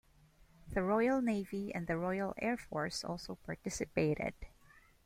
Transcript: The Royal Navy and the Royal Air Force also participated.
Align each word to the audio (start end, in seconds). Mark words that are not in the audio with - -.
The 0.69 0.81
Royal 0.81 1.21
Navy 1.21 1.71
and 1.75 1.85
the 1.85 1.95
Royal 1.95 2.33
Air 2.39 2.57
Force 2.57 3.03
also 3.03 3.35
participated. 3.35 4.33